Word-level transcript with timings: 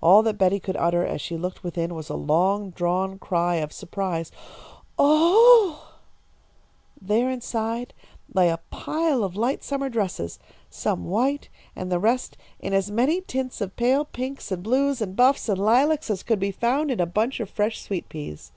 All 0.00 0.22
that 0.22 0.38
Betty 0.38 0.58
could 0.58 0.78
utter, 0.78 1.04
as 1.04 1.20
she 1.20 1.36
looked 1.36 1.62
within, 1.62 1.94
was 1.94 2.08
a 2.08 2.14
long 2.16 2.70
drawn 2.70 3.18
cry 3.18 3.56
of 3.56 3.74
surprise: 3.74 4.32
"Oh 4.98 5.66
oo 5.66 5.68
oo!" 5.68 7.06
There, 7.06 7.28
inside, 7.28 7.92
lay 8.32 8.48
a 8.48 8.60
pile 8.70 9.22
of 9.22 9.36
light 9.36 9.62
summer 9.62 9.90
dresses, 9.90 10.38
some 10.70 11.04
white, 11.04 11.50
and 11.76 11.92
the 11.92 11.98
rest 11.98 12.38
in 12.58 12.72
as 12.72 12.90
many 12.90 13.20
tints 13.20 13.60
of 13.60 13.76
pale 13.76 14.06
pinks 14.06 14.50
and 14.50 14.62
blues 14.62 15.02
and 15.02 15.14
buffs 15.14 15.46
and 15.46 15.58
lilacs 15.58 16.08
as 16.08 16.22
could 16.22 16.40
be 16.40 16.52
found 16.52 16.90
in 16.90 16.98
a 16.98 17.04
bunch 17.04 17.38
of 17.38 17.50
fresh 17.50 17.82
sweet 17.82 18.08
peas. 18.08 18.52